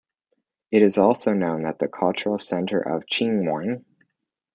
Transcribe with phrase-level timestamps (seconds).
[0.71, 3.85] It is also known as the cultural center of Chongqing.